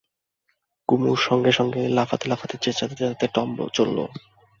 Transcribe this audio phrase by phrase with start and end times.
[0.89, 3.97] কুমুর সঙ্গে সঙ্গেই লাফাতে লাফাতে চেঁচাতে চেঁচাতে টম চলল।